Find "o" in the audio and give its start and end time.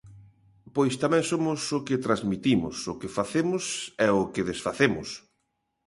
1.77-1.79, 2.91-2.93, 4.21-4.23